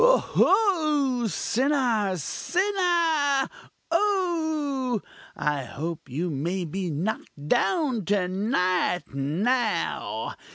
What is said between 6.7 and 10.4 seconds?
knock'd down to night now!